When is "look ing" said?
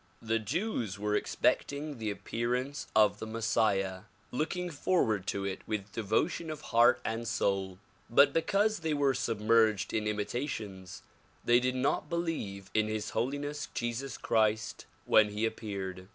4.31-4.71